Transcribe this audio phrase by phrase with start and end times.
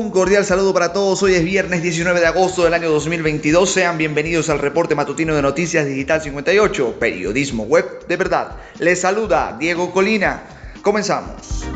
[0.00, 1.22] Un cordial saludo para todos.
[1.22, 3.70] Hoy es viernes 19 de agosto del año 2022.
[3.70, 8.56] Sean bienvenidos al reporte matutino de Noticias Digital 58, periodismo web de verdad.
[8.78, 10.42] Les saluda Diego Colina.
[10.80, 11.66] Comenzamos.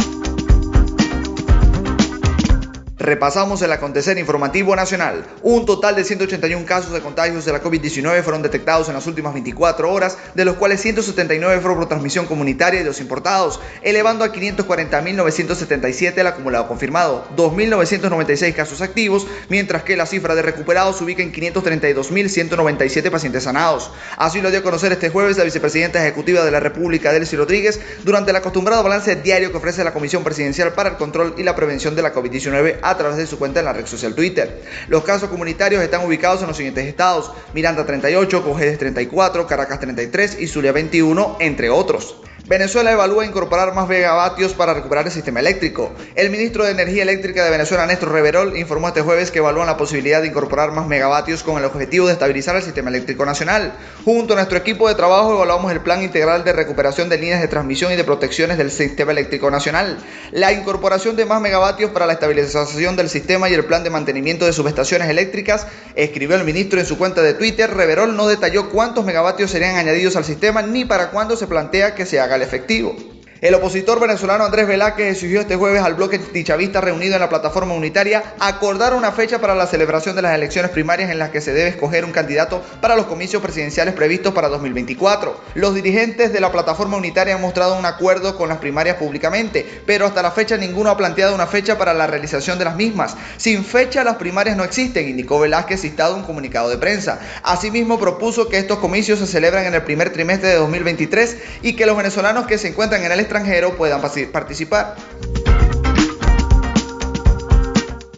[3.05, 5.27] Repasamos el acontecer informativo nacional.
[5.43, 9.34] Un total de 181 casos de contagios de la COVID-19 fueron detectados en las últimas
[9.34, 14.32] 24 horas, de los cuales 179 fueron por transmisión comunitaria y dos importados, elevando a
[14.32, 21.23] 540.977 el acumulado confirmado, 2.996 casos activos, mientras que la cifra de recuperados se ubica
[21.23, 23.90] en 532.197 pacientes sanados.
[24.17, 27.82] Así lo dio a conocer este jueves la vicepresidenta ejecutiva de la República, Delcy Rodríguez,
[28.03, 31.54] durante el acostumbrado balance diario que ofrece la Comisión Presidencial para el Control y la
[31.54, 34.62] Prevención de la COVID-19 a través de su cuenta en la red social Twitter.
[34.89, 40.41] Los casos comunitarios están ubicados en los siguientes estados: Miranda 38, Cojedes 34, Caracas 33
[40.41, 42.17] y Zulia 21, entre otros.
[42.47, 45.95] Venezuela evalúa incorporar más megavatios para recuperar el sistema eléctrico.
[46.14, 49.78] El ministro de Energía Eléctrica de Venezuela, Néstor Reverol, informó este jueves que evalúan la
[49.78, 53.72] posibilidad de incorporar más megavatios con el objetivo de estabilizar el sistema eléctrico nacional.
[54.05, 57.48] Junto a nuestro equipo de trabajo evaluamos el plan integral de recuperación de líneas de
[57.48, 59.97] transmisión y de protecciones del sistema eléctrico nacional,
[60.31, 64.45] la incorporación de más megavatios para la estabilización del sistema y el plan de mantenimiento
[64.45, 67.72] de subestaciones eléctricas, escribió el ministro en su cuenta de Twitter.
[67.72, 72.05] Reverol no detalló cuántos megavatios serían añadidos al sistema ni para cuándo se plantea que
[72.05, 73.14] se haga al efectivo.
[73.45, 77.75] El opositor venezolano Andrés Velázquez exigió este jueves al bloque tichavista reunido en la plataforma
[77.75, 81.53] unitaria acordar una fecha para la celebración de las elecciones primarias en las que se
[81.53, 85.39] debe escoger un candidato para los comicios presidenciales previstos para 2024.
[85.56, 90.06] Los dirigentes de la plataforma unitaria han mostrado un acuerdo con las primarias públicamente, pero
[90.06, 93.15] hasta la fecha ninguno ha planteado una fecha para la realización de las mismas.
[93.37, 97.20] Sin fecha las primarias no existen, indicó Velázquez citado en un comunicado de prensa.
[97.42, 101.84] Asimismo propuso que estos comicios se celebran en el primer trimestre de 2023 y que
[101.84, 103.34] los venezolanos que se encuentran en el extranjero
[103.77, 104.97] puedan participar.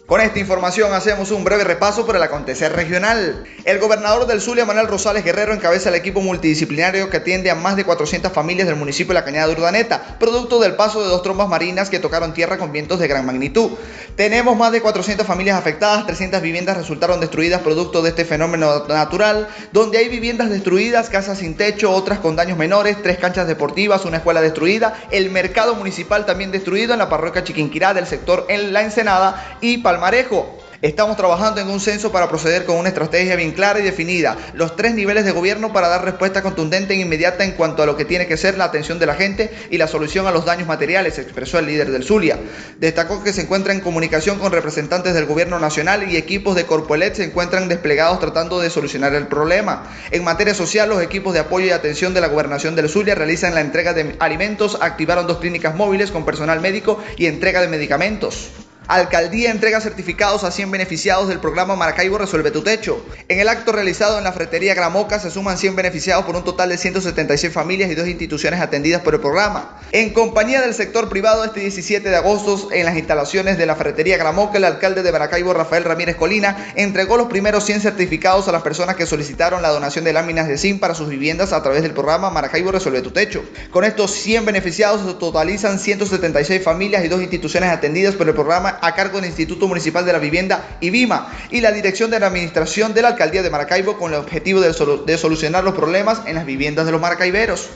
[0.07, 3.43] Con esta información hacemos un breve repaso por el acontecer regional.
[3.65, 7.75] El gobernador del Zulia, Manuel Rosales Guerrero, encabeza el equipo multidisciplinario que atiende a más
[7.75, 11.23] de 400 familias del municipio de La Cañada de Urdaneta, producto del paso de dos
[11.23, 13.71] trombas marinas que tocaron tierra con vientos de gran magnitud.
[14.17, 19.47] Tenemos más de 400 familias afectadas, 300 viviendas resultaron destruidas producto de este fenómeno natural,
[19.71, 24.17] donde hay viviendas destruidas, casas sin techo, otras con daños menores, tres canchas deportivas, una
[24.17, 28.81] escuela destruida, el mercado municipal también destruido en la parroquia Chiquinquirá del sector en La
[28.81, 30.56] Ensenada y Palma Marejo.
[30.83, 34.75] Estamos trabajando en un censo para proceder con una estrategia bien clara y definida, los
[34.75, 38.05] tres niveles de gobierno para dar respuesta contundente e inmediata en cuanto a lo que
[38.05, 41.17] tiene que ser la atención de la gente y la solución a los daños materiales,
[41.17, 42.37] expresó el líder del Zulia.
[42.77, 47.15] Destacó que se encuentra en comunicación con representantes del gobierno nacional y equipos de Corpoelet
[47.15, 49.91] se encuentran desplegados tratando de solucionar el problema.
[50.11, 53.55] En materia social, los equipos de apoyo y atención de la gobernación del Zulia realizan
[53.55, 58.51] la entrega de alimentos, activaron dos clínicas móviles con personal médico y entrega de medicamentos.
[58.87, 63.05] Alcaldía entrega certificados a 100 beneficiados del programa Maracaibo Resuelve tu Techo.
[63.27, 66.69] En el acto realizado en la fretería Gramoca se suman 100 beneficiados por un total
[66.69, 69.77] de 176 familias y dos instituciones atendidas por el programa.
[69.91, 74.15] En compañía del sector privado, este 17 de agosto, en las instalaciones de la fretería
[74.15, 78.61] Gramoca, el alcalde de Maracaibo, Rafael Ramírez Colina, entregó los primeros 100 certificados a las
[78.61, 81.91] personas que solicitaron la donación de láminas de zinc para sus viviendas a través del
[81.91, 83.43] programa Maracaibo Resuelve tu Techo.
[83.69, 88.76] Con estos 100 beneficiados se totalizan 176 familias y dos instituciones atendidas por el programa
[88.81, 92.93] a cargo del Instituto Municipal de la Vivienda IBIMA y la Dirección de la Administración
[92.93, 94.73] de la Alcaldía de Maracaibo con el objetivo de,
[95.05, 97.69] de solucionar los problemas en las viviendas de los maracaiberos.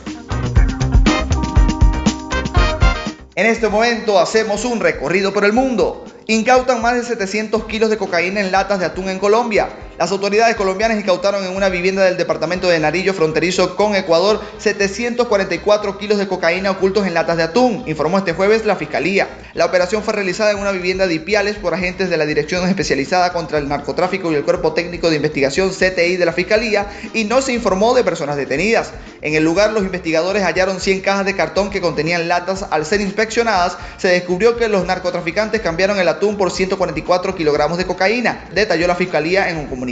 [3.35, 6.05] En este momento hacemos un recorrido por el mundo.
[6.27, 9.69] Incautan más de 700 kilos de cocaína en latas de atún en Colombia.
[10.01, 15.99] Las autoridades colombianas incautaron en una vivienda del departamento de Narillo fronterizo con Ecuador 744
[15.99, 19.29] kilos de cocaína ocultos en latas de atún, informó este jueves la Fiscalía.
[19.53, 23.31] La operación fue realizada en una vivienda de Ipiales por agentes de la Dirección Especializada
[23.31, 27.43] contra el Narcotráfico y el Cuerpo Técnico de Investigación CTI de la Fiscalía y no
[27.43, 28.93] se informó de personas detenidas.
[29.21, 32.65] En el lugar los investigadores hallaron 100 cajas de cartón que contenían latas.
[32.71, 37.85] Al ser inspeccionadas se descubrió que los narcotraficantes cambiaron el atún por 144 kilogramos de
[37.85, 39.90] cocaína, detalló la Fiscalía en un comunicado.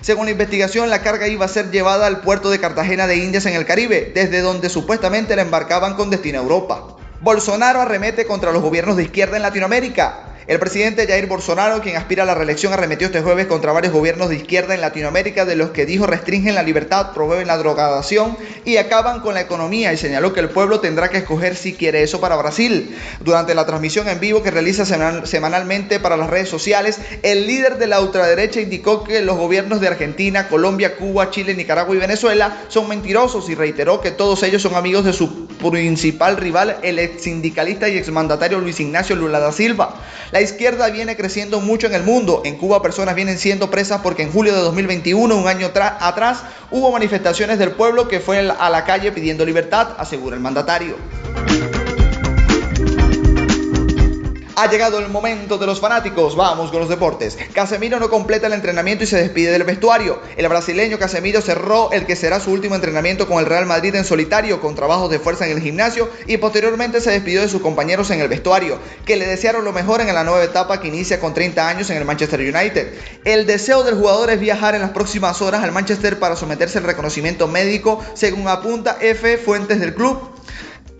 [0.00, 3.46] Según la investigación, la carga iba a ser llevada al puerto de Cartagena de Indias
[3.46, 6.96] en el Caribe, desde donde supuestamente la embarcaban con destino a Europa.
[7.20, 10.35] Bolsonaro arremete contra los gobiernos de izquierda en Latinoamérica.
[10.46, 14.28] El presidente Jair Bolsonaro, quien aspira a la reelección, arremetió este jueves contra varios gobiernos
[14.28, 18.76] de izquierda en Latinoamérica, de los que dijo restringen la libertad, promueven la drogadación y
[18.76, 22.20] acaban con la economía y señaló que el pueblo tendrá que escoger si quiere eso
[22.20, 22.96] para Brasil.
[23.20, 24.84] Durante la transmisión en vivo que realiza
[25.26, 29.88] semanalmente para las redes sociales, el líder de la ultraderecha indicó que los gobiernos de
[29.88, 34.74] Argentina, Colombia, Cuba, Chile, Nicaragua y Venezuela son mentirosos y reiteró que todos ellos son
[34.74, 40.00] amigos de su principal rival, el ex sindicalista y exmandatario Luis Ignacio Lula da Silva.
[40.32, 42.42] La izquierda viene creciendo mucho en el mundo.
[42.44, 46.90] En Cuba personas vienen siendo presas porque en julio de 2021, un año atrás, hubo
[46.90, 50.96] manifestaciones del pueblo que fue a la calle pidiendo libertad, asegura el mandatario.
[54.58, 56.34] Ha llegado el momento de los fanáticos.
[56.34, 57.36] Vamos con los deportes.
[57.52, 60.18] Casemiro no completa el entrenamiento y se despide del vestuario.
[60.38, 64.06] El brasileño Casemiro cerró el que será su último entrenamiento con el Real Madrid en
[64.06, 68.10] solitario, con trabajos de fuerza en el gimnasio y posteriormente se despidió de sus compañeros
[68.10, 71.34] en el vestuario, que le desearon lo mejor en la nueva etapa que inicia con
[71.34, 72.94] 30 años en el Manchester United.
[73.26, 76.84] El deseo del jugador es viajar en las próximas horas al Manchester para someterse al
[76.84, 79.36] reconocimiento médico, según apunta F.
[79.36, 80.35] Fuentes del club.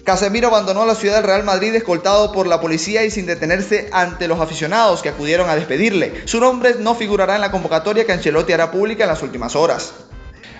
[0.07, 4.29] Casemiro abandonó la ciudad del Real Madrid escoltado por la policía y sin detenerse ante
[4.29, 6.23] los aficionados que acudieron a despedirle.
[6.29, 9.93] Su nombre no figurará en la convocatoria que Ancelotti hará pública en las últimas horas.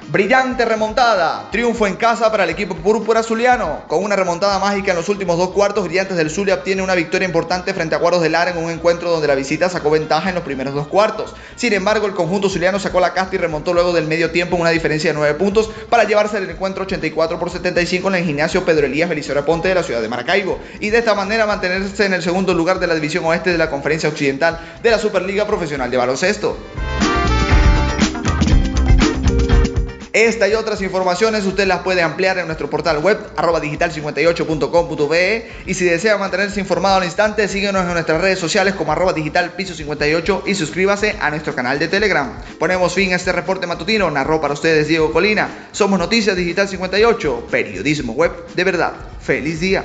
[0.09, 3.83] Brillante remontada, triunfo en casa para el equipo púrpura zuliano.
[3.89, 7.27] Con una remontada mágica en los últimos dos cuartos, Brillantes del Zulia obtiene una victoria
[7.27, 10.37] importante frente a Cuadros del Lara en un encuentro donde la visita sacó ventaja en
[10.37, 11.35] los primeros dos cuartos.
[11.57, 14.71] Sin embargo, el conjunto zuliano sacó la casta y remontó luego del medio tiempo una
[14.71, 18.87] diferencia de 9 puntos para llevarse el encuentro 84 por 75 en el gimnasio Pedro
[18.87, 22.23] Elías Belicora Ponte de la ciudad de Maracaibo y de esta manera mantenerse en el
[22.23, 25.97] segundo lugar de la división oeste de la Conferencia Occidental de la Superliga Profesional de
[25.97, 26.57] Baloncesto.
[30.17, 35.75] Esta y otras informaciones usted las puede ampliar en nuestro portal web arroba digital58.com.be y
[35.75, 39.75] si desea mantenerse informado al instante, síguenos en nuestras redes sociales como arroba digital piso
[39.75, 42.33] 58 y suscríbase a nuestro canal de Telegram.
[42.59, 45.69] Ponemos fin a este reporte matutino, narró para ustedes Diego Colina.
[45.73, 48.95] Somos Noticias Digital 58, periodismo web de verdad.
[49.21, 49.85] ¡Feliz día!